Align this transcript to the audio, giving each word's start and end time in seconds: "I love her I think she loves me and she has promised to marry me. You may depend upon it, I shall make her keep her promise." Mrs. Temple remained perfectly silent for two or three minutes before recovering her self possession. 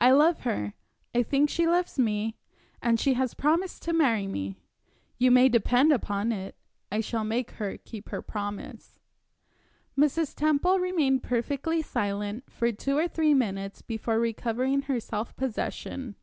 "I 0.00 0.12
love 0.12 0.40
her 0.44 0.72
I 1.14 1.22
think 1.22 1.50
she 1.50 1.66
loves 1.66 1.98
me 1.98 2.38
and 2.80 2.98
she 2.98 3.12
has 3.20 3.34
promised 3.34 3.82
to 3.82 3.92
marry 3.92 4.26
me. 4.26 4.56
You 5.18 5.30
may 5.30 5.50
depend 5.50 5.92
upon 5.92 6.32
it, 6.32 6.56
I 6.90 7.00
shall 7.02 7.22
make 7.22 7.50
her 7.60 7.76
keep 7.76 8.08
her 8.08 8.22
promise." 8.22 8.98
Mrs. 9.94 10.34
Temple 10.34 10.78
remained 10.78 11.22
perfectly 11.22 11.82
silent 11.82 12.50
for 12.50 12.72
two 12.72 12.96
or 12.96 13.08
three 13.08 13.34
minutes 13.34 13.82
before 13.82 14.18
recovering 14.18 14.80
her 14.80 15.00
self 15.00 15.36
possession. 15.36 16.14